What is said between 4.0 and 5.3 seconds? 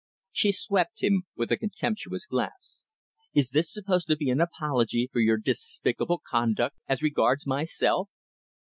to be an apology for